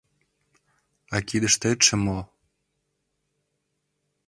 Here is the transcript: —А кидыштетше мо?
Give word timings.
—А 1.15 1.17
кидыштетше 1.27 1.95
мо? 2.05 2.19